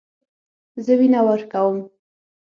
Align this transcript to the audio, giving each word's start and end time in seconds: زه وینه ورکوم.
زه 0.83 0.93
وینه 0.99 1.19
ورکوم. 1.27 1.77